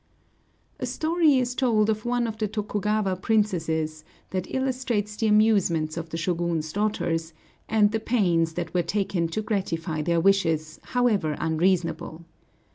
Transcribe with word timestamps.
A 0.79 0.87
story 0.87 1.37
is 1.37 1.53
told 1.53 1.87
of 1.87 2.05
one 2.05 2.25
of 2.25 2.39
the 2.39 2.47
Tokugawa 2.47 3.15
princesses 3.17 4.03
that 4.31 4.49
illustrates 4.51 5.15
the 5.15 5.27
amusements 5.27 5.95
of 5.95 6.09
the 6.09 6.17
Shōgun's 6.17 6.73
daughters, 6.73 7.33
and 7.69 7.91
the 7.91 7.99
pains 7.99 8.53
that 8.53 8.73
were 8.73 8.81
taken 8.81 9.27
to 9.27 9.43
gratify 9.43 10.01
their 10.01 10.19
wishes, 10.19 10.79
however 10.81 11.37
unreasonable. 11.39 12.25